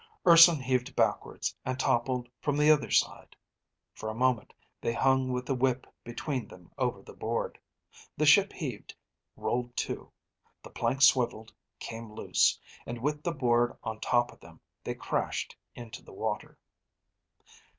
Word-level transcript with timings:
Urson 0.25 0.59
heaved 0.59 0.95
backwards, 0.95 1.55
and 1.63 1.79
toppled 1.79 2.27
from 2.39 2.57
the 2.57 2.71
other 2.71 2.89
side. 2.89 3.35
For 3.93 4.09
a 4.09 4.15
moment 4.15 4.51
they 4.81 4.93
hung 4.93 5.31
with 5.31 5.45
the 5.45 5.53
whip 5.53 5.85
between 6.03 6.47
them 6.47 6.71
over 6.75 7.03
the 7.03 7.13
board. 7.13 7.59
The 8.17 8.25
ship 8.25 8.51
heaved, 8.51 8.95
rolled 9.37 9.77
to. 9.77 10.11
The 10.63 10.71
plank 10.71 11.03
swiveled, 11.03 11.53
came 11.77 12.11
loose; 12.11 12.59
and 12.87 12.99
with 12.99 13.21
the 13.21 13.31
board 13.31 13.77
on 13.83 13.99
top 13.99 14.31
of 14.33 14.39
them, 14.39 14.59
they 14.83 14.95
crashed 14.95 15.55
into 15.75 16.01
the 16.01 16.13
water. 16.13 16.57